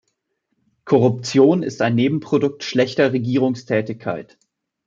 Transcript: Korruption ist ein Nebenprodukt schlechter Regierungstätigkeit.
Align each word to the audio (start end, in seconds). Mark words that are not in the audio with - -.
Korruption 0.83 1.61
ist 1.61 1.79
ein 1.83 1.93
Nebenprodukt 1.93 2.63
schlechter 2.63 3.13
Regierungstätigkeit. 3.13 4.39